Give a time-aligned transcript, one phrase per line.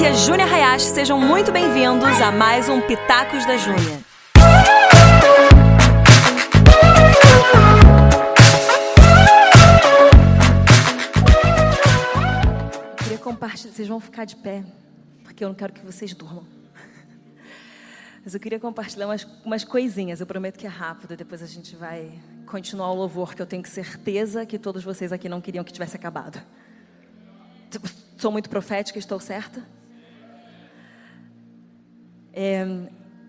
[0.00, 4.00] aqui é Júnia Hayashi, sejam muito bem-vindos a mais um Pitacos da Júnia.
[12.88, 14.64] Eu queria compartilhar, vocês vão ficar de pé,
[15.22, 16.46] porque eu não quero que vocês durmam.
[18.24, 21.76] Mas eu queria compartilhar umas, umas coisinhas, eu prometo que é rápido, depois a gente
[21.76, 22.10] vai
[22.46, 25.94] continuar o louvor, que eu tenho certeza que todos vocês aqui não queriam que tivesse
[25.94, 26.40] acabado.
[28.16, 29.62] Sou muito profética, estou certa?
[32.32, 32.66] É,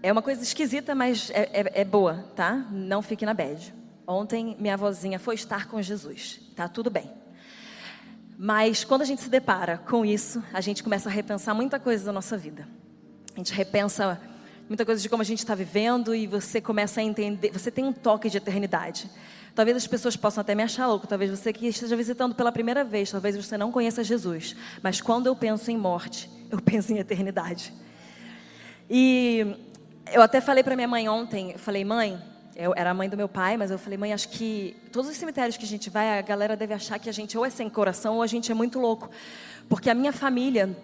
[0.04, 2.66] é uma coisa esquisita, mas é, é, é, boa, tá?
[2.72, 3.74] Não fique na bad.
[4.08, 7.10] Ontem minha avózinha foi estar com Jesus, tá tudo bem.
[8.38, 12.05] Mas quando a gente se depara com isso, a gente começa a repensar muita coisa
[12.05, 12.68] da nossa vida.
[13.36, 14.20] A gente repensa
[14.68, 17.86] muita coisa de como a gente está vivendo e você começa a entender, você tem
[17.86, 19.10] um toque de eternidade.
[19.54, 22.84] Talvez as pessoas possam até me achar louco, talvez você que esteja visitando pela primeira
[22.84, 26.98] vez, talvez você não conheça Jesus, mas quando eu penso em morte, eu penso em
[26.98, 27.74] eternidade.
[28.93, 29.55] E
[30.11, 32.21] eu até falei para minha mãe ontem, falei, mãe,
[32.57, 35.15] eu era a mãe do meu pai, mas eu falei, mãe, acho que todos os
[35.15, 37.69] cemitérios que a gente vai, a galera deve achar que a gente ou é sem
[37.69, 39.09] coração ou a gente é muito louco.
[39.69, 40.77] Porque a minha família,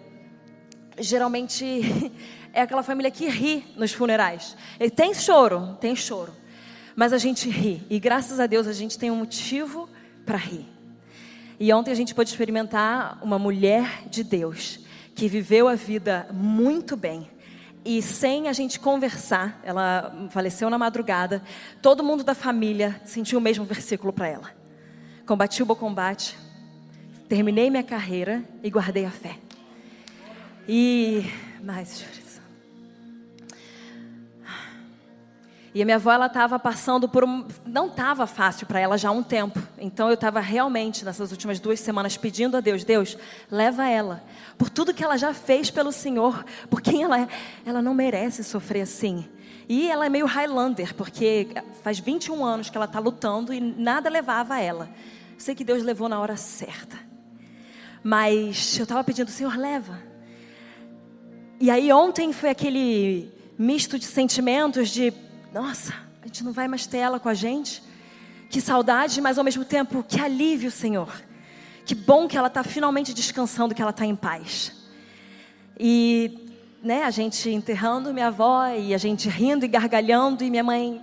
[0.98, 1.82] geralmente,
[2.54, 4.56] é aquela família que ri nos funerais.
[4.80, 6.32] E tem choro, tem choro.
[6.96, 7.86] Mas a gente ri.
[7.90, 9.86] E graças a Deus a gente tem um motivo
[10.24, 10.64] para rir.
[11.60, 14.80] E ontem a gente pôde experimentar uma mulher de Deus
[15.14, 17.28] que viveu a vida muito bem.
[17.90, 21.42] E sem a gente conversar, ela faleceu na madrugada.
[21.80, 24.50] Todo mundo da família sentiu o mesmo versículo para ela.
[25.24, 26.36] Combati o bom combate,
[27.30, 29.38] terminei minha carreira e guardei a fé.
[30.68, 31.24] E
[31.64, 32.04] mais,
[35.78, 39.10] E a minha avó ela estava passando por um, não estava fácil para ela já
[39.10, 39.62] há um tempo.
[39.78, 43.16] Então eu estava realmente nessas últimas duas semanas pedindo a Deus, Deus,
[43.48, 44.24] leva ela
[44.58, 47.28] por tudo que ela já fez pelo Senhor, por quem ela é,
[47.64, 49.24] ela não merece sofrer assim.
[49.68, 51.46] E ela é meio Highlander, porque
[51.84, 54.90] faz 21 anos que ela está lutando e nada levava ela.
[55.38, 56.98] Sei que Deus levou na hora certa.
[58.02, 60.02] Mas eu estava pedindo, Senhor, leva.
[61.60, 66.86] E aí ontem foi aquele misto de sentimentos de nossa, a gente não vai mais
[66.86, 67.82] ter ela com a gente.
[68.50, 71.12] Que saudade, mas ao mesmo tempo, que alívio, Senhor.
[71.84, 74.72] Que bom que ela está finalmente descansando, que ela está em paz.
[75.78, 80.64] E, né, a gente enterrando minha avó, e a gente rindo e gargalhando, e minha
[80.64, 81.02] mãe,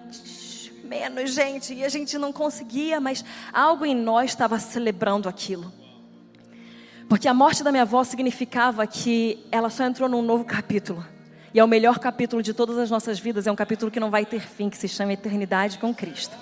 [0.83, 5.72] menos gente, e a gente não conseguia, mas algo em nós estava celebrando aquilo.
[7.07, 11.06] Porque a morte da minha avó significava que ela só entrou num novo capítulo.
[11.55, 14.11] E é o melhor capítulo de todas as nossas vidas, é um capítulo que não
[14.11, 16.35] vai ter fim, que se chama Eternidade com Cristo.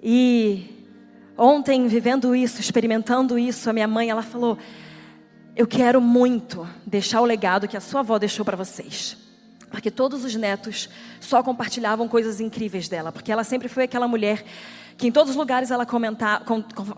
[0.00, 0.94] E
[1.36, 4.56] ontem, vivendo isso, experimentando isso, a minha mãe, ela falou:
[5.56, 9.16] Eu quero muito deixar o legado que a sua avó deixou para vocês.
[9.68, 10.88] Porque todos os netos
[11.18, 13.10] só compartilhavam coisas incríveis dela.
[13.10, 14.44] Porque ela sempre foi aquela mulher
[14.96, 16.44] que em todos os lugares ela comentava,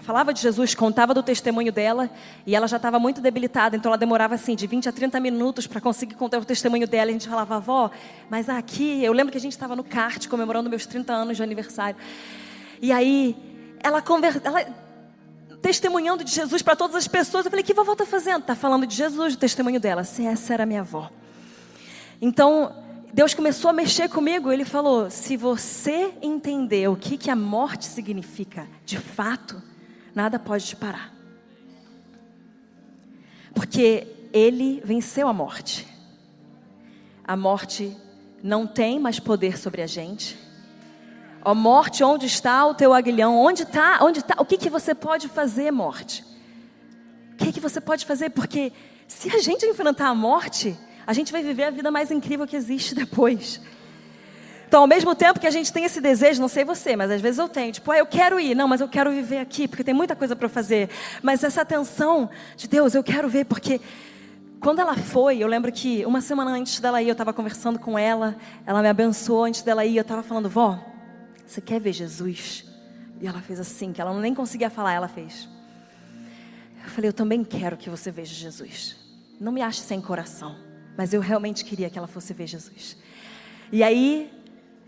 [0.01, 2.11] falava de Jesus, contava do testemunho dela,
[2.47, 5.67] e ela já estava muito debilitada, então ela demorava assim de 20 a 30 minutos
[5.67, 7.11] para conseguir contar o testemunho dela.
[7.11, 7.91] E a gente falava, avó,
[8.29, 11.43] mas aqui, eu lembro que a gente estava no kart comemorando meus 30 anos de
[11.43, 11.97] aniversário.
[12.83, 13.35] E aí,
[13.83, 14.03] ela,
[15.63, 17.45] testemunhando de Jesus para todas as pessoas.
[17.45, 18.41] Eu falei, que vovó está fazendo?
[18.41, 20.05] Está falando de Jesus, o testemunho dela.
[20.05, 21.11] Se essa era minha avó.
[22.21, 22.73] Então,
[23.17, 24.53] Deus começou a mexer comigo.
[24.53, 29.63] Ele falou: se você entender o que, que a morte significa de fato,
[30.15, 31.15] nada pode te parar.
[33.55, 35.89] Porque Ele venceu a morte.
[37.25, 37.97] A morte
[38.43, 40.39] não tem mais poder sobre a gente.
[41.43, 43.35] Ó morte, onde está o teu aguilhão?
[43.35, 43.99] Onde está?
[44.03, 44.35] Onde está?
[44.39, 46.23] O que, que você pode fazer, morte?
[47.33, 48.29] O que, que você pode fazer?
[48.29, 48.75] Porque
[49.09, 50.77] se a gente enfrentar a morte,
[51.07, 53.61] a gente vai viver a vida mais incrível que existe depois.
[54.69, 57.21] Então, ao mesmo tempo que a gente tem esse desejo, não sei você, mas às
[57.21, 59.85] vezes eu tenho, tipo, ah, eu quero ir, não, mas eu quero viver aqui, porque
[59.85, 60.91] tem muita coisa para fazer.
[61.23, 63.81] Mas essa atenção de Deus, eu quero ver, porque
[64.59, 67.97] quando ela foi, eu lembro que uma semana antes dela ir, eu estava conversando com
[67.97, 68.37] ela,
[68.67, 70.85] ela me abençoou antes dela ir, eu estava falando, vó,
[71.47, 72.65] você quer ver Jesus?
[73.21, 75.49] E ela fez assim, que ela nem conseguia falar, ela fez.
[76.83, 78.97] Eu falei, eu também quero que você veja Jesus.
[79.41, 80.66] Não me ache sem coração.
[80.97, 82.97] Mas eu realmente queria que ela fosse ver Jesus.
[83.71, 84.31] E aí,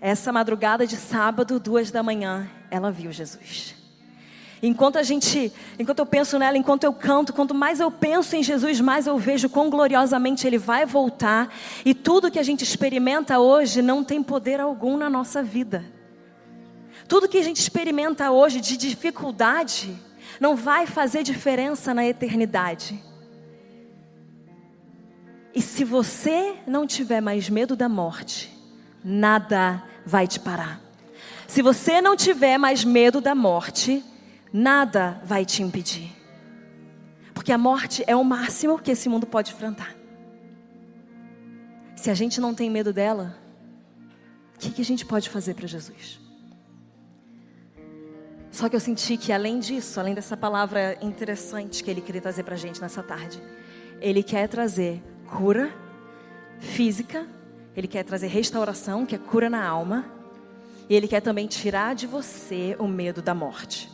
[0.00, 3.74] essa madrugada de sábado, duas da manhã, ela viu Jesus.
[4.62, 8.42] Enquanto a gente, enquanto eu penso nela, enquanto eu canto, quanto mais eu penso em
[8.42, 11.52] Jesus, mais eu vejo quão gloriosamente Ele vai voltar.
[11.84, 15.84] E tudo que a gente experimenta hoje não tem poder algum na nossa vida.
[17.06, 19.96] Tudo que a gente experimenta hoje de dificuldade
[20.40, 23.07] não vai fazer diferença na eternidade.
[25.62, 28.52] Se você não tiver mais medo da morte,
[29.02, 30.80] nada vai te parar.
[31.46, 34.04] Se você não tiver mais medo da morte,
[34.52, 36.14] nada vai te impedir.
[37.32, 39.94] Porque a morte é o máximo que esse mundo pode enfrentar.
[41.96, 43.36] Se a gente não tem medo dela,
[44.54, 46.20] o que, que a gente pode fazer para Jesus?
[48.50, 52.42] Só que eu senti que além disso, além dessa palavra interessante que ele queria trazer
[52.42, 53.40] para a gente nessa tarde,
[54.00, 55.72] ele quer trazer cura
[56.58, 57.26] física,
[57.76, 60.04] ele quer trazer restauração, que é cura na alma,
[60.88, 63.90] e ele quer também tirar de você o medo da morte.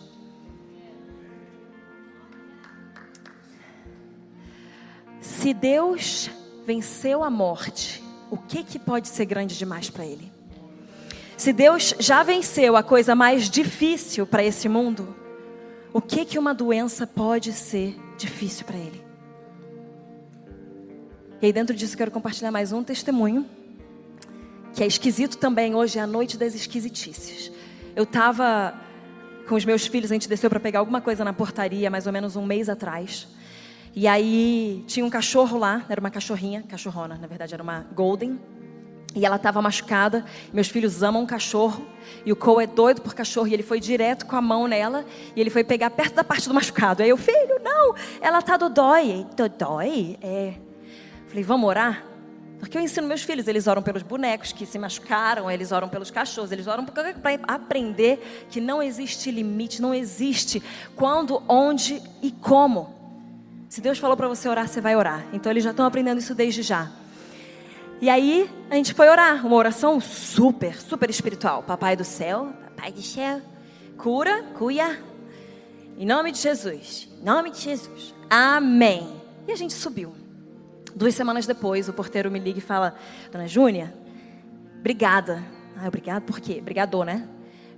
[5.20, 6.30] Se Deus
[6.64, 10.32] venceu a morte, o que, que pode ser grande demais para Ele?
[11.36, 15.14] Se Deus já venceu a coisa mais difícil para esse mundo,
[15.92, 19.03] o que que uma doença pode ser difícil para ele?
[21.44, 23.44] E aí dentro disso eu quero compartilhar mais um testemunho
[24.72, 25.74] que é esquisito também.
[25.74, 27.52] Hoje é a noite das esquisitices.
[27.94, 28.72] Eu estava
[29.46, 32.14] com os meus filhos, a gente desceu para pegar alguma coisa na portaria, mais ou
[32.14, 33.28] menos um mês atrás.
[33.94, 38.40] E aí tinha um cachorro lá, era uma cachorrinha, cachorrona, na verdade era uma golden.
[39.14, 40.24] E ela estava machucada.
[40.50, 41.86] Meus filhos amam cachorro.
[42.24, 43.48] E o Cole é doido por cachorro.
[43.48, 45.04] E ele foi direto com a mão nela.
[45.36, 47.02] E ele foi pegar perto da parte do machucado.
[47.02, 48.56] Aí eu, filho, não, ela tá.
[48.56, 49.26] Do dói?
[50.22, 50.63] É.
[51.34, 52.04] Falei, vamos orar?
[52.60, 56.08] Porque eu ensino meus filhos, eles oram pelos bonecos que se machucaram, eles oram pelos
[56.08, 57.12] cachorros, eles oram para
[57.48, 60.62] aprender que não existe limite, não existe
[60.94, 62.94] quando, onde e como.
[63.68, 65.26] Se Deus falou para você orar, você vai orar.
[65.32, 66.88] Então eles já estão aprendendo isso desde já.
[68.00, 71.64] E aí a gente foi orar, uma oração super, super espiritual.
[71.64, 73.42] Papai do céu, Papai do céu,
[73.98, 75.02] cura, cuia.
[75.98, 78.14] Em nome de Jesus, em nome de Jesus.
[78.30, 79.20] Amém.
[79.48, 80.23] E a gente subiu.
[80.94, 82.94] Duas semanas depois, o porteiro me liga e fala:
[83.32, 83.92] Dona Júnia,
[84.78, 85.42] obrigada.
[85.76, 86.60] Ah, obrigado por quê?
[86.60, 87.28] Brigador, né?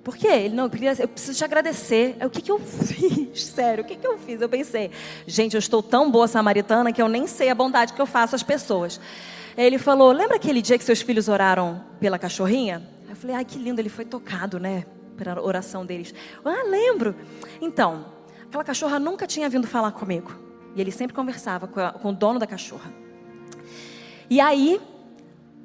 [0.04, 0.28] Por quê?
[0.28, 2.16] Ele, não, eu preciso te agradecer.
[2.24, 3.42] O que, que eu fiz?
[3.42, 4.40] Sério, o que, que eu fiz?
[4.40, 4.90] Eu pensei,
[5.26, 8.36] gente, eu estou tão boa samaritana que eu nem sei a bondade que eu faço
[8.36, 9.00] às pessoas.
[9.56, 12.86] Ele falou: Lembra aquele dia que seus filhos oraram pela cachorrinha?
[13.08, 14.84] Eu falei: Ai, que lindo, ele foi tocado, né?
[15.16, 16.14] Pela oração deles.
[16.44, 17.16] Ah, lembro.
[17.60, 18.04] Então,
[18.46, 20.38] aquela cachorra nunca tinha vindo falar comigo.
[20.76, 23.05] E ele sempre conversava com, a, com o dono da cachorra.
[24.28, 24.80] E aí,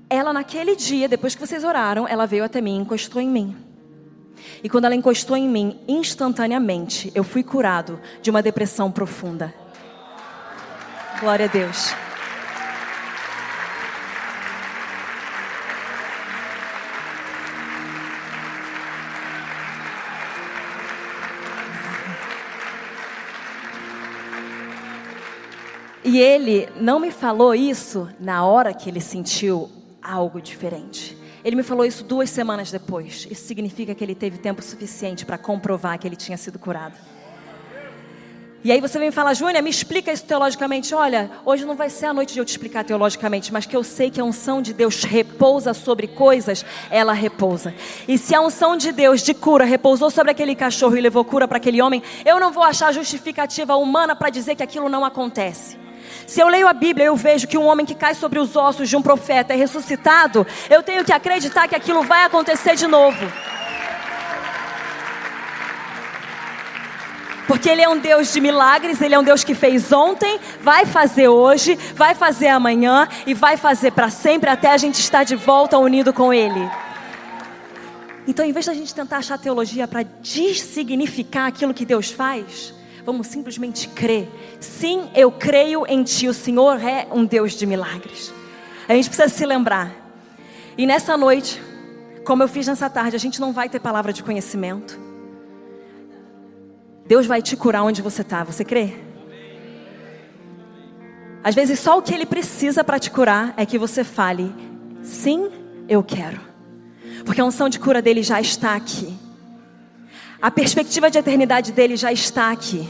[0.10, 3.56] ela naquele dia, depois que vocês oraram, ela veio até mim, encostou em mim.
[4.64, 9.54] E quando ela encostou em mim, instantaneamente eu fui curado de uma depressão profunda.
[11.20, 11.94] Glória a Deus.
[26.12, 29.70] E ele não me falou isso na hora que ele sentiu
[30.04, 31.18] algo diferente.
[31.42, 33.26] Ele me falou isso duas semanas depois.
[33.32, 36.98] Isso significa que ele teve tempo suficiente para comprovar que ele tinha sido curado.
[38.62, 40.94] E aí você vem falar, Júnia, me explica isso teologicamente.
[40.94, 43.82] Olha, hoje não vai ser a noite de eu te explicar teologicamente, mas que eu
[43.82, 47.74] sei que a unção de Deus repousa sobre coisas, ela repousa.
[48.06, 51.48] E se a unção de Deus de cura repousou sobre aquele cachorro e levou cura
[51.48, 55.80] para aquele homem, eu não vou achar justificativa humana para dizer que aquilo não acontece.
[56.28, 58.90] Se eu leio a Bíblia, eu vejo que um homem que cai sobre os ossos
[58.90, 63.32] de um profeta é ressuscitado, eu tenho que acreditar que aquilo vai acontecer de novo.
[67.48, 70.86] Porque Ele é um Deus de milagres, Ele é um Deus que fez ontem, vai
[70.86, 75.36] fazer hoje, vai fazer amanhã e vai fazer para sempre até a gente estar de
[75.36, 76.70] volta unido com Ele.
[78.26, 82.74] Então, em vez da gente tentar achar teologia para dessignificar aquilo que Deus faz,
[83.06, 84.30] Vamos simplesmente crer.
[84.60, 86.28] Sim, eu creio em Ti.
[86.28, 88.34] O Senhor é um Deus de milagres.
[88.88, 89.92] A gente precisa se lembrar.
[90.78, 91.62] E nessa noite,
[92.24, 95.00] como eu fiz nessa tarde, a gente não vai ter palavra de conhecimento.
[97.06, 98.44] Deus vai te curar onde você está.
[98.44, 98.94] Você crê?
[101.44, 104.54] Às vezes só o que Ele precisa para te curar é que você fale:
[105.02, 105.50] Sim,
[105.90, 106.40] eu quero.
[107.26, 109.18] Porque a unção de cura dele já está aqui.
[110.42, 112.90] A perspectiva de eternidade dele já está aqui.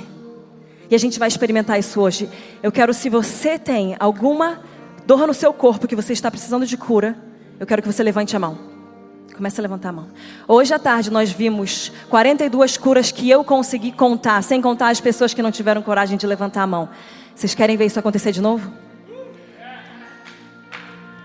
[0.89, 2.29] E a gente vai experimentar isso hoje.
[2.63, 4.61] Eu quero, se você tem alguma
[5.05, 7.17] dor no seu corpo que você está precisando de cura,
[7.59, 8.57] eu quero que você levante a mão.
[9.35, 10.07] Comece a levantar a mão.
[10.47, 15.33] Hoje à tarde nós vimos 42 curas que eu consegui contar, sem contar as pessoas
[15.33, 16.87] que não tiveram coragem de levantar a mão.
[17.35, 18.71] Vocês querem ver isso acontecer de novo?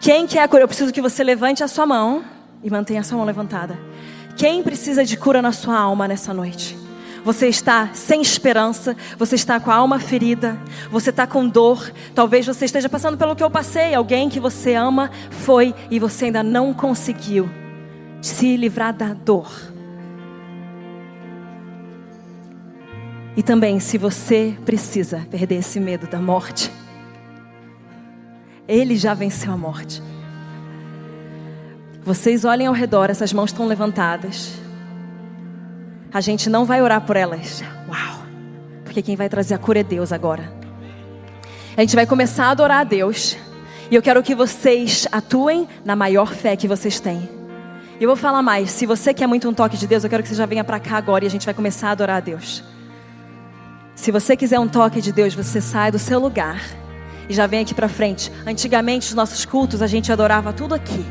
[0.01, 0.63] Quem quer a cura?
[0.63, 2.25] Eu preciso que você levante a sua mão
[2.63, 3.79] e mantenha a sua mão levantada.
[4.37, 6.87] Quem precisa de cura na sua alma nessa noite?
[7.27, 10.57] você está sem esperança, você está com a alma ferida,
[10.93, 11.93] você está com dor.
[12.15, 13.97] Talvez você esteja passando pelo que eu passei.
[13.97, 17.51] Alguém que você ama foi e você ainda não conseguiu
[18.23, 19.51] se livrar da dor.
[23.37, 26.71] E também, se você precisa perder esse medo da morte,
[28.69, 30.01] Ele já venceu a morte.
[32.07, 34.53] Vocês olhem ao redor, essas mãos estão levantadas.
[36.15, 37.65] A gente não vai orar por elas.
[37.89, 38.23] Uau!
[38.85, 40.53] Porque quem vai trazer a cura é Deus agora.
[41.77, 43.37] A gente vai começar a adorar a Deus.
[43.91, 47.29] E eu quero que vocês atuem na maior fé que vocês têm.
[47.99, 48.71] E eu vou falar mais.
[48.71, 50.79] Se você quer muito um toque de Deus, eu quero que você já venha para
[50.79, 52.63] cá agora e a gente vai começar a adorar a Deus.
[53.97, 56.63] Se você quiser um toque de Deus, você sai do seu lugar
[57.29, 58.31] e já vem aqui para frente.
[58.47, 61.05] Antigamente, os nossos cultos, a gente adorava tudo aqui.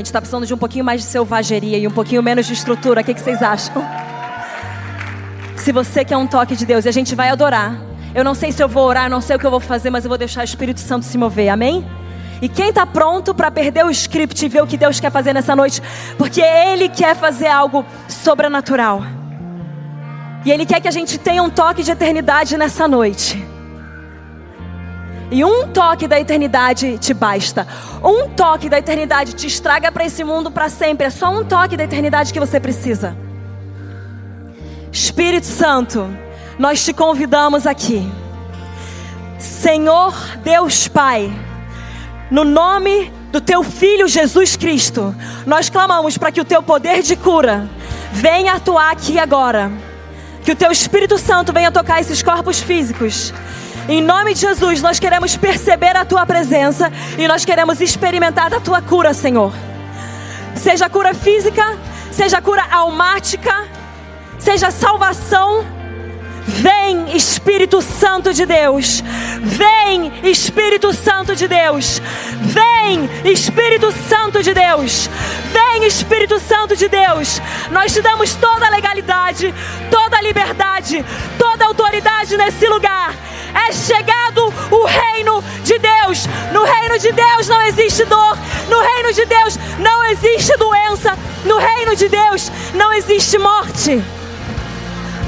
[0.00, 3.02] Gente está precisando de um pouquinho mais de selvageria e um pouquinho menos de estrutura.
[3.02, 3.86] O que, que vocês acham?
[5.58, 7.78] Se você quer um toque de Deus, e a gente vai adorar.
[8.14, 10.02] Eu não sei se eu vou orar, não sei o que eu vou fazer, mas
[10.02, 11.50] eu vou deixar o Espírito Santo se mover.
[11.50, 11.86] Amém?
[12.40, 15.34] E quem está pronto para perder o script e ver o que Deus quer fazer
[15.34, 15.82] nessa noite?
[16.16, 19.02] Porque Ele quer fazer algo sobrenatural.
[20.46, 23.49] E Ele quer que a gente tenha um toque de eternidade nessa noite.
[25.30, 27.66] E um toque da eternidade te basta.
[28.02, 31.06] Um toque da eternidade te estraga para esse mundo para sempre.
[31.06, 33.16] É só um toque da eternidade que você precisa.
[34.92, 36.10] Espírito Santo,
[36.58, 38.10] nós te convidamos aqui.
[39.38, 41.32] Senhor Deus Pai,
[42.30, 45.14] no nome do teu filho Jesus Cristo,
[45.46, 47.68] nós clamamos para que o teu poder de cura
[48.12, 49.70] venha atuar aqui agora.
[50.44, 53.32] Que o teu Espírito Santo venha tocar esses corpos físicos.
[53.90, 58.60] Em nome de Jesus, nós queremos perceber a tua presença e nós queremos experimentar a
[58.60, 59.52] tua cura, Senhor.
[60.54, 61.76] Seja cura física,
[62.12, 63.66] seja cura almática,
[64.38, 65.79] seja salvação.
[66.50, 69.02] Vem Espírito Santo de Deus,
[69.40, 72.02] vem Espírito Santo de Deus,
[72.40, 75.08] vem Espírito Santo de Deus,
[75.52, 77.40] vem Espírito Santo de Deus.
[77.70, 79.54] Nós te damos toda a legalidade,
[79.90, 81.04] toda a liberdade,
[81.38, 83.14] toda a autoridade nesse lugar.
[83.68, 86.26] É chegado o reino de Deus.
[86.52, 88.36] No reino de Deus não existe dor,
[88.68, 94.19] no reino de Deus não existe doença, no reino de Deus não existe morte.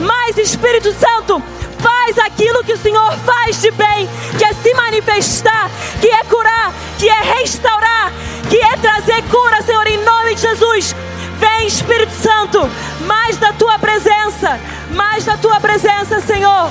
[0.07, 1.43] Mas Espírito Santo,
[1.79, 6.73] faz aquilo que o Senhor faz de bem, que é se manifestar, que é curar,
[6.99, 8.13] que é restaurar,
[8.49, 10.95] que é trazer cura, Senhor, em nome de Jesus.
[11.39, 12.61] Vem, Espírito Santo,
[13.07, 14.61] mais da tua presença,
[14.95, 16.71] mais da tua presença, Senhor.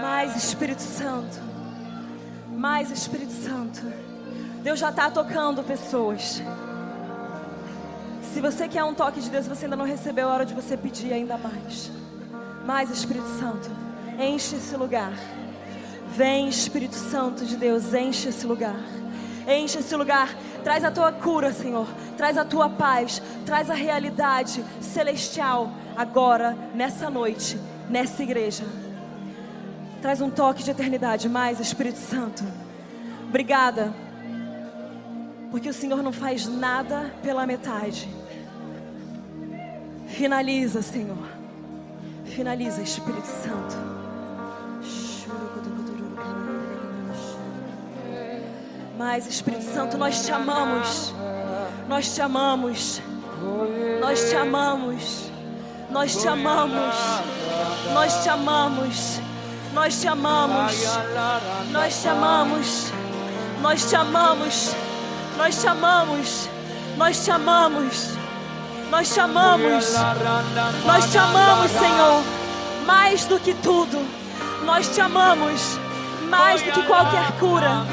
[0.00, 1.38] Mais Espírito Santo,
[2.50, 3.82] mais Espírito Santo.
[4.62, 6.42] Deus já está tocando pessoas.
[8.34, 10.76] Se você quer um toque de Deus, você ainda não recebeu, é hora de você
[10.76, 11.88] pedir ainda mais.
[12.66, 13.70] Mais Espírito Santo,
[14.18, 15.12] enche esse lugar.
[16.08, 18.74] Vem Espírito Santo de Deus, enche esse lugar.
[19.46, 21.86] Enche esse lugar, traz a tua cura, Senhor.
[22.16, 27.56] Traz a tua paz, traz a realidade celestial agora, nessa noite,
[27.88, 28.64] nessa igreja.
[30.02, 32.42] Traz um toque de eternidade, mais Espírito Santo.
[33.28, 33.94] Obrigada.
[35.52, 38.23] Porque o Senhor não faz nada pela metade.
[40.14, 41.26] Finaliza, Senhor.
[42.24, 43.76] Finaliza, Espírito Santo.
[48.96, 51.12] Mas, Espírito Santo, nós te amamos.
[51.88, 53.02] Nós te amamos.
[54.00, 55.30] Nós te amamos.
[55.90, 56.94] Nós te amamos.
[57.92, 59.20] Nós te amamos.
[59.72, 61.12] Nós te amamos.
[61.72, 62.92] Nós te amamos.
[63.60, 64.74] Nós te amamos.
[65.36, 66.48] Nós te amamos.
[66.96, 68.23] Nós te amamos.
[68.94, 69.92] Nós te amamos.
[70.86, 72.22] Nós te amamos, Senhor.
[72.86, 74.00] Mais do que tudo.
[74.64, 75.80] Nós te amamos.
[76.30, 77.84] Mais do que qualquer cura.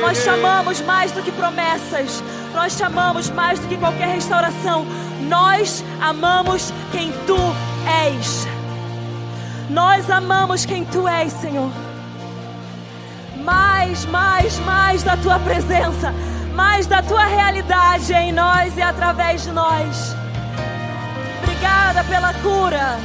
[0.00, 2.24] Nós te amamos mais do que promessas.
[2.52, 4.84] Nós te amamos mais do que qualquer restauração.
[5.28, 7.38] Nós amamos quem tu
[8.08, 8.44] és.
[9.70, 11.70] Nós amamos quem tu és, Senhor.
[13.44, 16.12] Mais, mais, mais da tua presença,
[16.52, 20.20] mais da tua realidade em nós e através de nós.
[21.62, 22.98] Obrigada pela cura.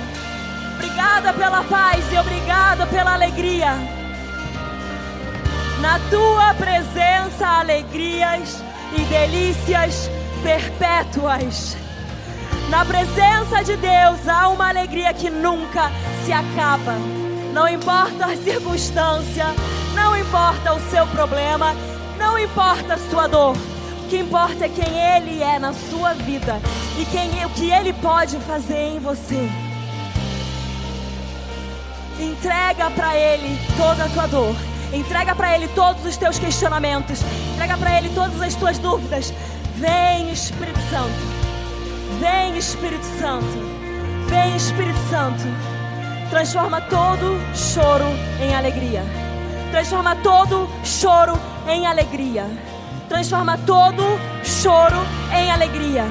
[0.73, 3.75] Obrigada pela paz e obrigada pela alegria.
[5.79, 8.63] Na tua presença, alegrias
[8.97, 10.09] e delícias
[10.41, 11.77] perpétuas.
[12.69, 15.91] Na presença de Deus há uma alegria que nunca
[16.25, 16.95] se acaba.
[17.53, 19.45] Não importa a circunstância,
[19.93, 21.75] não importa o seu problema,
[22.17, 23.55] não importa a sua dor.
[24.07, 26.61] O que importa é quem Ele é na sua vida
[26.97, 29.49] e quem, o que Ele pode fazer em você.
[32.17, 34.55] Entrega para Ele toda a tua dor.
[34.93, 37.19] Entrega para Ele todos os teus questionamentos.
[37.51, 39.33] Entrega para Ele todas as tuas dúvidas.
[39.75, 41.11] Vem, Espírito Santo.
[42.21, 43.59] Vem, Espírito Santo.
[44.29, 45.43] Vem, Espírito Santo.
[46.29, 48.05] Transforma todo choro
[48.41, 49.03] em alegria.
[49.71, 51.37] Transforma todo choro
[51.67, 52.45] em alegria.
[53.07, 54.03] Transforma todo
[54.43, 54.97] choro
[55.33, 56.03] em alegria.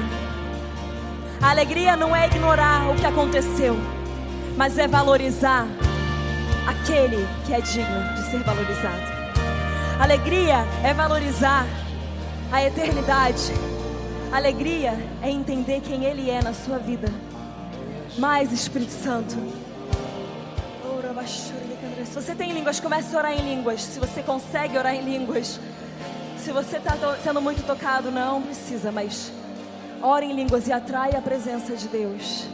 [1.41, 3.77] A alegria não é ignorar o que aconteceu,
[4.55, 5.67] mas é valorizar
[6.67, 9.17] aquele que é digno de ser valorizado.
[9.99, 11.65] Alegria é valorizar
[12.51, 13.53] a eternidade.
[14.31, 17.11] Alegria é entender quem Ele é na sua vida.
[18.17, 19.35] Mais Espírito Santo.
[22.05, 23.81] Se você tem línguas, comece a orar em línguas.
[23.81, 25.59] Se você consegue orar em línguas.
[26.47, 29.33] Se você está sendo muito tocado, não precisa, mas
[30.01, 32.47] ore em línguas e atrai a presença de Deus.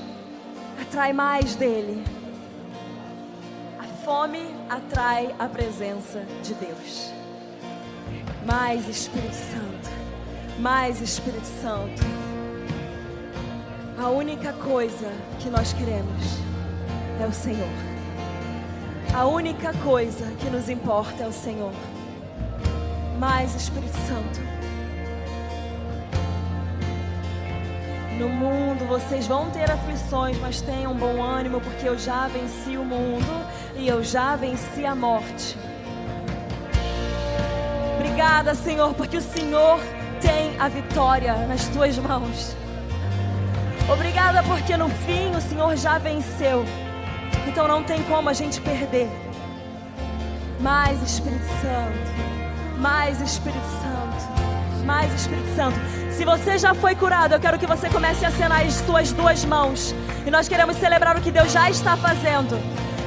[0.82, 2.04] Atrai mais dele.
[3.80, 7.12] A fome atrai a presença de Deus.
[8.48, 9.92] Mais Espírito Santo.
[10.58, 12.02] Mais Espírito Santo.
[14.00, 15.08] A única coisa
[15.40, 16.24] que nós queremos
[17.22, 17.70] é o Senhor.
[19.14, 21.93] A única coisa que nos importa é o Senhor.
[23.20, 24.42] Mais Espírito Santo.
[28.18, 32.86] No mundo vocês vão ter aflições, mas tenham bom ânimo, porque eu já venci o
[32.86, 35.58] mundo e eu já venci a morte.
[37.96, 39.80] Obrigada, Senhor, porque o Senhor
[40.22, 42.56] tem a vitória nas tuas mãos.
[43.92, 46.64] Obrigada porque no fim o Senhor já venceu.
[47.48, 49.10] Então não tem como a gente perder.
[50.60, 52.33] Mais Espírito Santo.
[52.84, 54.86] Mais Espírito Santo.
[54.86, 55.80] Mais Espírito Santo.
[56.12, 59.46] Se você já foi curado, eu quero que você comece a acenar as suas duas
[59.46, 59.96] mãos.
[60.26, 62.60] E nós queremos celebrar o que Deus já está fazendo.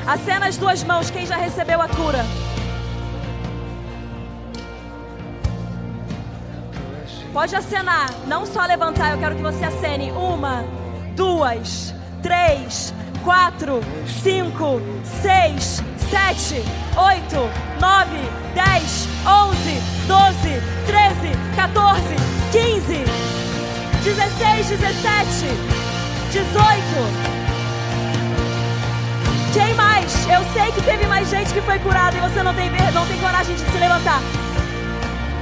[0.06, 2.24] Acena as duas mãos, quem já recebeu a cura.
[7.34, 10.10] Pode acenar, não só levantar, eu quero que você acene.
[10.10, 10.64] Uma,
[11.14, 13.80] duas, três, quatro,
[14.22, 14.80] cinco,
[15.20, 16.62] seis, sete,
[16.96, 18.20] oito, nove,
[18.54, 22.02] dez, onze, doze, treze, 14,
[22.52, 23.04] 15,
[24.04, 25.46] 16, 17,
[26.30, 27.36] 18.
[29.52, 30.26] Quem mais?
[30.28, 33.18] Eu sei que teve mais gente que foi curada e você não tem, não tem
[33.18, 34.20] coragem de se levantar.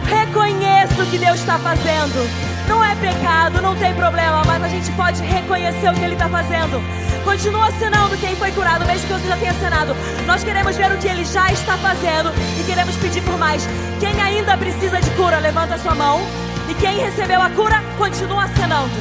[0.07, 2.55] Reconheça o que Deus está fazendo.
[2.69, 6.29] Não é pecado, não tem problema, mas a gente pode reconhecer o que Ele está
[6.29, 6.81] fazendo.
[7.25, 9.97] Continua assinando quem foi curado, mesmo que você já tenha assinado.
[10.27, 13.67] Nós queremos ver o que Ele já está fazendo e queremos pedir por mais.
[13.99, 16.21] Quem ainda precisa de cura, levanta a sua mão.
[16.69, 18.93] E quem recebeu a cura, continua assinando.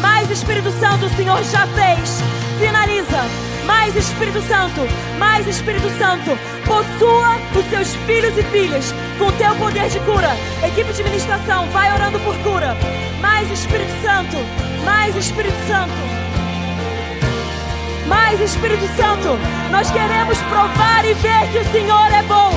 [0.00, 2.20] Mais Espírito Santo, o Senhor já fez.
[2.58, 3.50] Finaliza.
[3.66, 4.80] Mais Espírito Santo,
[5.18, 10.30] mais Espírito Santo, possua os seus filhos e filhas com o teu poder de cura.
[10.66, 12.76] Equipe de ministração, vai orando por cura.
[13.20, 14.36] Mais Espírito Santo,
[14.84, 16.19] mais Espírito Santo.
[18.10, 19.38] Mais Espírito Santo,
[19.70, 22.50] nós queremos provar e ver que o Senhor é bom.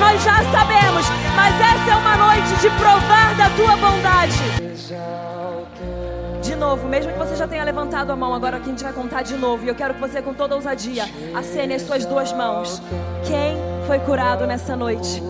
[0.00, 4.64] Nós já sabemos, mas essa é uma noite de provar da tua bondade
[6.54, 8.92] de novo, mesmo que você já tenha levantado a mão, agora aqui a gente vai
[8.92, 9.64] contar de novo.
[9.64, 12.80] E eu quero que você, com toda ousadia, acene as suas duas mãos.
[13.26, 15.20] Quem foi curado nessa noite?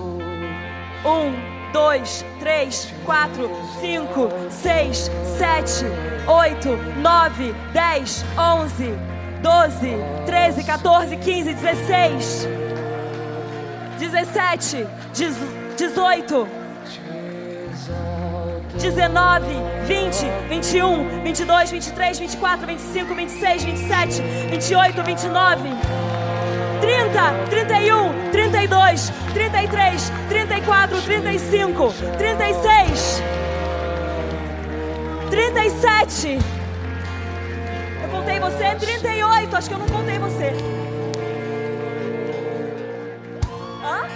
[1.05, 5.87] Um, dois, três, quatro, cinco, seis, sete,
[6.27, 8.93] oito, nove, dez, onze,
[9.45, 12.49] doze, treze, 14, 15, 16,
[13.99, 14.87] 17,
[15.77, 16.47] 18.
[18.79, 19.45] 19,
[19.87, 25.77] 20, 21, 22, 23, 24, 25, 26, 27, 28, 29,
[26.81, 33.23] 30, 31, 32, 33, 34, 35, 36,
[35.31, 36.64] 37.
[38.25, 40.51] Contei você, 38, acho que eu não contei você.
[43.85, 44.09] Hã?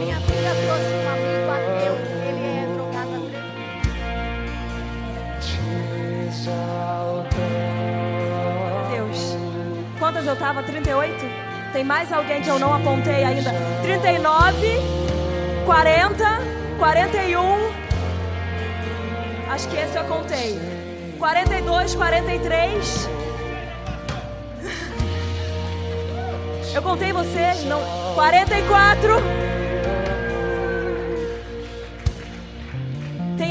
[0.00, 1.94] Minha filha trouxe um amigo
[2.26, 2.66] ele é
[8.90, 9.36] Deus.
[10.00, 10.60] Quantas eu tava?
[10.64, 11.14] 38?
[11.72, 13.52] Tem mais alguém que eu não apontei ainda?
[13.80, 14.80] 39,
[15.64, 16.24] 40,
[16.80, 17.72] 41.
[19.48, 20.73] Acho que esse eu contei.
[21.24, 23.08] 42, 43.
[26.74, 27.64] Eu contei você?
[27.66, 27.80] Não.
[28.14, 29.14] 44.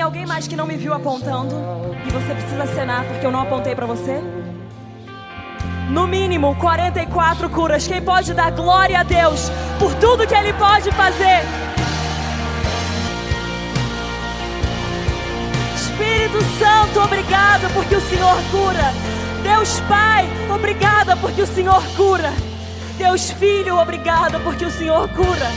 [0.04, 1.56] alguém mais que não me viu apontando
[2.06, 4.22] e você precisa acenar porque eu não apontei para você?
[5.90, 7.88] No mínimo 44 curas.
[7.88, 11.42] Quem pode dar glória a Deus por tudo que Ele pode fazer?
[16.04, 18.92] Espírito Santo, obrigado porque o Senhor cura.
[19.42, 22.32] Deus Pai, obrigada porque o Senhor cura.
[22.98, 25.50] Deus Filho, obrigada porque o Senhor cura.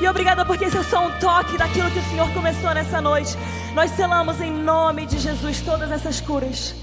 [0.00, 3.36] E obrigada porque esse é só um toque daquilo que o Senhor começou nessa noite.
[3.74, 6.74] Nós selamos em nome de Jesus todas essas curas.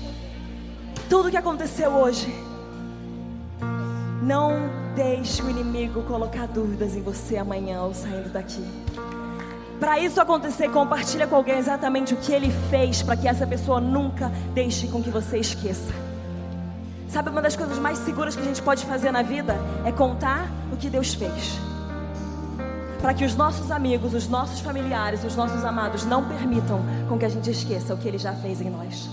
[1.10, 2.32] Tudo que aconteceu hoje.
[4.22, 8.64] Não deixe o inimigo colocar dúvidas em você amanhã ou saindo daqui.
[9.80, 13.82] Para isso acontecer, compartilha com alguém exatamente o que ele fez para que essa pessoa
[13.82, 15.94] nunca deixe com que você esqueça.
[17.10, 20.50] Sabe uma das coisas mais seguras que a gente pode fazer na vida é contar
[20.72, 21.60] o que Deus fez.
[23.02, 27.26] Para que os nossos amigos, os nossos familiares, os nossos amados não permitam com que
[27.26, 29.10] a gente esqueça o que ele já fez em nós.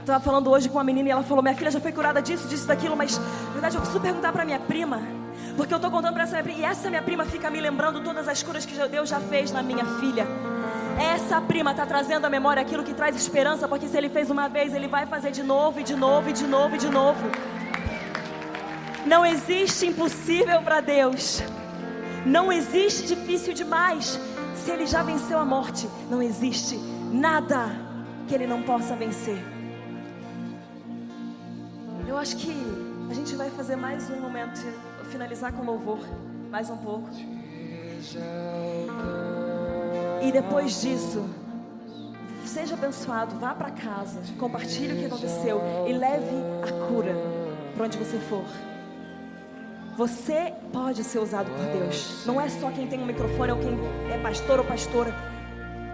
[0.00, 2.48] Estava falando hoje com uma menina e ela falou: Minha filha já foi curada disso,
[2.48, 5.21] disso, daquilo, mas na verdade eu preciso perguntar para minha prima.
[5.56, 6.58] Porque eu estou contando para essa minha prima.
[6.60, 9.62] E essa minha prima fica me lembrando todas as curas que Deus já fez na
[9.62, 10.26] minha filha.
[10.98, 14.48] Essa prima está trazendo à memória aquilo que traz esperança, porque se ele fez uma
[14.48, 17.30] vez, ele vai fazer de novo, e de novo, e de novo, e de novo.
[19.06, 21.42] Não existe impossível para Deus.
[22.24, 24.18] Não existe difícil demais.
[24.54, 26.76] Se ele já venceu a morte, não existe
[27.10, 27.70] nada
[28.28, 29.42] que ele não possa vencer.
[32.06, 32.54] Eu acho que
[33.10, 34.60] a gente vai fazer mais um momento,
[35.12, 35.98] finalizar com louvor,
[36.50, 37.10] mais um pouco.
[40.22, 41.28] E depois disso,
[42.46, 47.14] seja abençoado, vá para casa, compartilhe o que aconteceu e leve a cura
[47.74, 48.44] para onde você for.
[49.98, 52.24] Você pode ser usado por Deus.
[52.24, 53.78] Não é só quem tem um microfone ou quem
[54.10, 55.14] é pastor ou pastora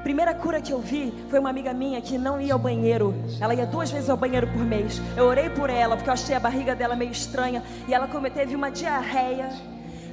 [0.09, 3.15] Primeira cura que eu vi foi uma amiga minha que não ia ao banheiro.
[3.39, 5.03] Ela ia duas vezes ao banheiro por mês.
[5.15, 8.57] Eu orei por ela porque eu achei a barriga dela meio estranha e ela teve
[8.57, 9.51] uma diarreia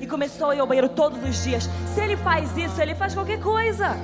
[0.01, 1.69] e começou a ir ao banheiro todos os dias.
[1.93, 3.95] Se ele faz isso, ele faz qualquer coisa.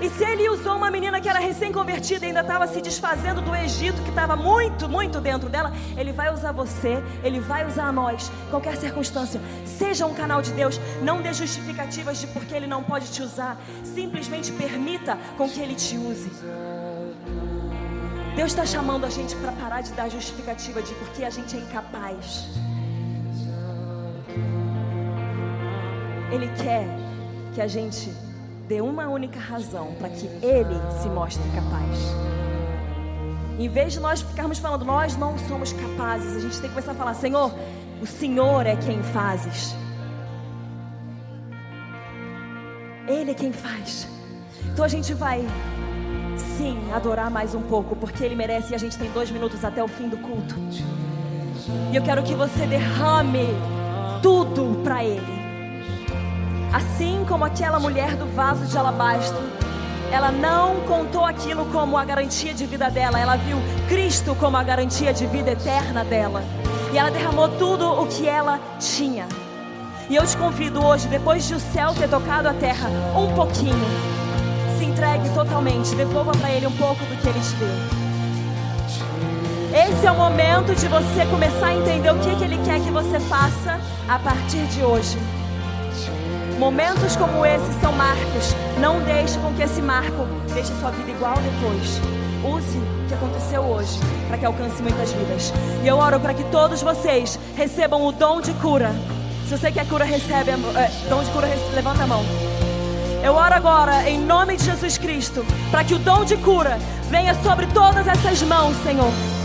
[0.00, 3.54] E se ele usou uma menina que era recém-convertida e ainda estava se desfazendo do
[3.54, 8.32] Egito, que estava muito, muito dentro dela, ele vai usar você, ele vai usar nós,
[8.50, 9.38] qualquer circunstância.
[9.66, 13.60] Seja um canal de Deus, não dê justificativas de porque ele não pode te usar.
[13.84, 16.30] Simplesmente permita com que ele te use.
[18.34, 21.60] Deus está chamando a gente para parar de dar justificativa de porque a gente é
[21.60, 22.46] incapaz.
[26.32, 26.86] Ele quer
[27.52, 28.10] que a gente
[28.70, 31.98] dê uma única razão para que Ele se mostre capaz.
[33.58, 36.92] Em vez de nós ficarmos falando, nós não somos capazes, a gente tem que começar
[36.92, 37.52] a falar, Senhor,
[38.00, 39.74] o Senhor é quem fazes.
[43.08, 44.06] Ele é quem faz.
[44.66, 45.44] Então a gente vai,
[46.56, 49.82] sim, adorar mais um pouco, porque Ele merece e a gente tem dois minutos até
[49.82, 50.54] o fim do culto.
[51.90, 53.48] E eu quero que você derrame
[54.22, 55.39] tudo para Ele.
[56.72, 59.40] Assim como aquela mulher do vaso de alabastro,
[60.12, 64.62] ela não contou aquilo como a garantia de vida dela, ela viu Cristo como a
[64.62, 66.42] garantia de vida eterna dela.
[66.92, 69.26] E ela derramou tudo o que ela tinha.
[70.08, 73.86] E eu te convido hoje, depois de o céu ter tocado a terra um pouquinho,
[74.76, 78.00] se entregue totalmente, devolva para Ele um pouco do que Ele te deu.
[79.72, 82.90] Esse é o momento de você começar a entender o que, que Ele quer que
[82.90, 83.78] você faça
[84.08, 85.16] a partir de hoje.
[86.60, 88.54] Momentos como esse são marcos.
[88.78, 91.98] Não deixe com que esse marco deixe sua vida igual depois.
[92.44, 95.54] Use o que aconteceu hoje para que alcance muitas vidas.
[95.82, 98.90] E eu oro para que todos vocês recebam o dom de cura.
[99.48, 100.50] Se você quer cura, recebe.
[100.50, 102.22] É, dom de cura, levanta a mão.
[103.24, 107.34] Eu oro agora, em nome de Jesus Cristo, para que o dom de cura venha
[107.42, 109.39] sobre todas essas mãos, Senhor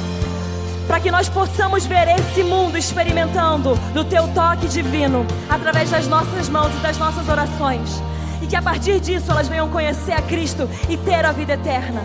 [0.88, 6.50] para que nós possamos ver esse mundo experimentando do teu toque divino através das nossas
[6.50, 8.02] mãos e das nossas orações.
[8.42, 12.02] E que a partir disso elas venham conhecer a Cristo e ter a vida eterna.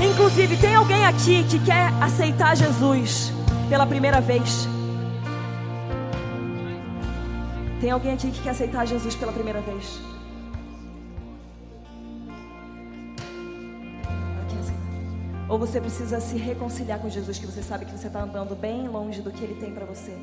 [0.00, 3.32] Inclusive, tem alguém aqui que quer aceitar Jesus
[3.68, 4.68] pela primeira vez?
[7.80, 10.00] Tem alguém aqui que quer aceitar Jesus pela primeira vez?
[15.52, 18.88] Ou você precisa se reconciliar com Jesus, que você sabe que você está andando bem
[18.88, 20.16] longe do que Ele tem para você.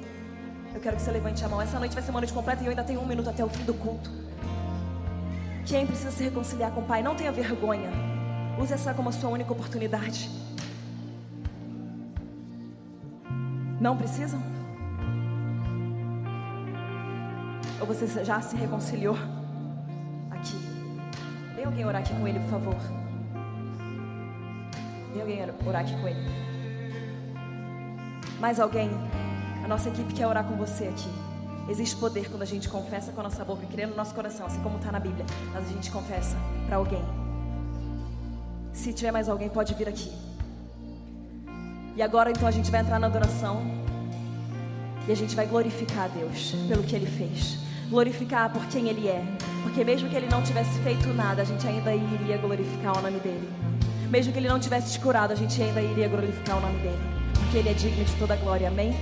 [0.73, 1.61] Eu quero que você levante a mão.
[1.61, 3.47] Essa noite vai ser uma noite completa e eu ainda tenho um minuto até o
[3.47, 4.09] fim do culto.
[5.67, 7.91] Quem precisa se reconciliar com o Pai, não tenha vergonha.
[8.59, 10.31] Use essa como a sua única oportunidade.
[13.79, 14.41] Não precisam?
[17.79, 19.15] Ou você já se reconciliou
[20.31, 20.57] aqui?
[21.55, 23.08] Vem alguém orar aqui com ele, por favor.
[25.11, 26.19] Vem alguém orar aqui com ele.
[28.39, 28.89] Mais alguém?
[29.63, 31.09] A nossa equipe quer orar com você aqui.
[31.69, 34.61] Existe poder quando a gente confessa com a nossa boca, crê no nosso coração, assim
[34.61, 35.25] como está na Bíblia.
[35.53, 37.03] Mas a gente confessa para alguém.
[38.73, 40.11] Se tiver mais alguém, pode vir aqui.
[41.95, 43.61] E agora então a gente vai entrar na adoração.
[45.07, 47.57] E a gente vai glorificar a Deus pelo que Ele fez.
[47.89, 49.23] Glorificar por quem Ele é.
[49.63, 53.19] Porque mesmo que Ele não tivesse feito nada, a gente ainda iria glorificar o nome
[53.19, 53.49] dEle.
[54.09, 56.99] Mesmo que Ele não tivesse te curado, a gente ainda iria glorificar o nome dEle.
[57.33, 58.67] Porque Ele é digno de toda glória.
[58.67, 58.95] Amém?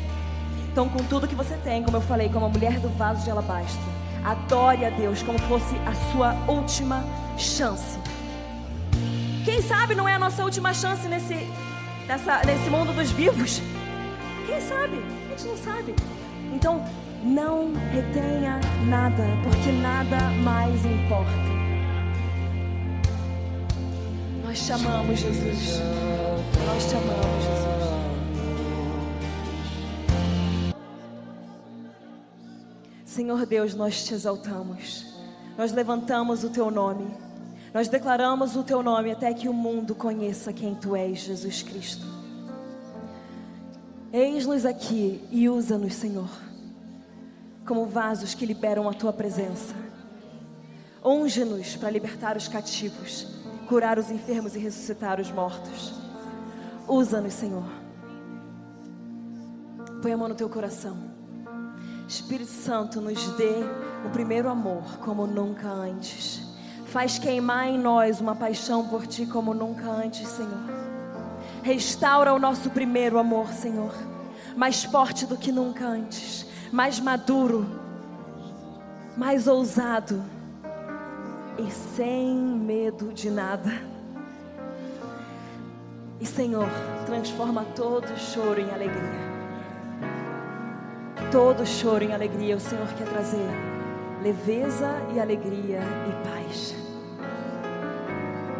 [0.71, 3.31] Então, com tudo que você tem, como eu falei, como a mulher do vaso de
[3.31, 3.81] alabastro,
[4.23, 7.03] adore a Deus como fosse a sua última
[7.37, 7.97] chance.
[9.43, 11.47] Quem sabe não é a nossa última chance nesse
[12.07, 13.61] nessa, nesse mundo dos vivos?
[14.45, 15.03] Quem sabe?
[15.25, 15.95] A gente não sabe.
[16.53, 16.83] Então,
[17.23, 21.56] não retenha nada, porque nada mais importa.
[24.57, 25.79] Nós te amamos, Jesus.
[26.65, 27.77] Nós te amamos, Jesus.
[33.05, 35.05] Senhor Deus, nós te exaltamos.
[35.55, 37.05] Nós levantamos o teu nome.
[37.71, 42.07] Nós declaramos o teu nome até que o mundo conheça quem tu és, Jesus Cristo.
[44.11, 46.31] Eis-nos aqui e usa-nos, Senhor,
[47.63, 49.75] como vasos que liberam a tua presença.
[51.05, 53.36] Unge-nos para libertar os cativos,
[53.67, 55.93] curar os enfermos e ressuscitar os mortos.
[56.87, 57.65] Usa-nos, Senhor.
[60.01, 60.97] Põe a mão no teu coração.
[62.07, 63.55] Espírito Santo, nos dê
[64.05, 66.41] o primeiro amor como nunca antes.
[66.85, 70.63] Faz queimar em nós uma paixão por Ti como nunca antes, Senhor.
[71.61, 73.93] Restaura o nosso primeiro amor, Senhor.
[74.55, 76.45] Mais forte do que nunca antes.
[76.71, 77.67] Mais maduro.
[79.17, 80.23] Mais ousado.
[81.57, 83.71] E sem medo de nada.
[86.19, 86.67] E, Senhor,
[87.05, 89.27] transforma todo choro em alegria.
[91.31, 93.47] Todo choro em alegria, o Senhor quer trazer
[94.21, 96.75] leveza e alegria e paz.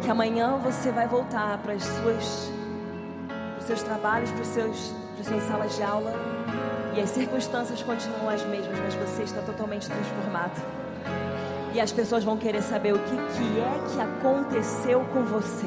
[0.02, 2.52] Que amanhã você vai voltar para as suas,
[3.28, 6.12] para os seus trabalhos, para, os seus, para as suas salas de aula
[6.96, 10.77] e as circunstâncias continuam as mesmas, mas você está totalmente transformado.
[11.74, 15.66] E as pessoas vão querer saber o que, que é que aconteceu com você.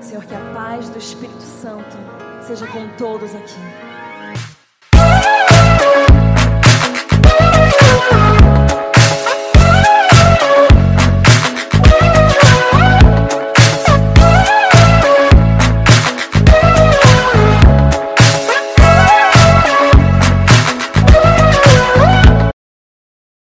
[0.00, 1.96] Senhor, que a paz do Espírito Santo
[2.42, 3.89] seja com todos aqui.